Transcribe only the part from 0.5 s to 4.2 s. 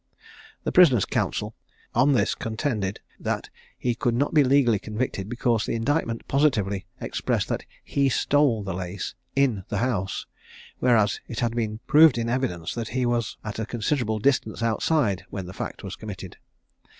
The prisoner's counsel on this contended, that he could